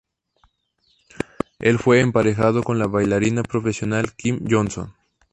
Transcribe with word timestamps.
El 1.59 1.77
fue 1.77 1.99
emparejado 1.99 2.63
con 2.63 2.79
la 2.79 2.87
bailarina 2.87 3.43
profesional 3.43 4.13
Kym 4.15 4.39
Johnson. 4.49 4.95